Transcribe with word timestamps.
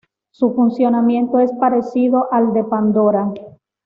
Su 0.31 0.55
funcionamiento 0.55 1.37
es 1.37 1.51
parecido 1.59 2.27
al 2.31 2.53
de 2.53 2.63
Pandora. 2.63 3.31